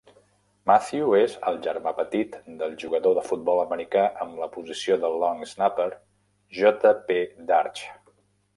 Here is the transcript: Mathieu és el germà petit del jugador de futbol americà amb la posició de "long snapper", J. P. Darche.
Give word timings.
Mathieu 0.69 1.11
és 1.17 1.35
el 1.51 1.59
germà 1.65 1.91
petit 1.99 2.37
del 2.61 2.73
jugador 2.85 3.15
de 3.19 3.25
futbol 3.29 3.61
americà 3.65 4.07
amb 4.27 4.41
la 4.45 4.49
posició 4.57 4.99
de 5.07 5.13
"long 5.27 5.47
snapper", 5.55 5.89
J. 6.63 6.97
P. 7.11 7.23
Darche. 7.53 7.97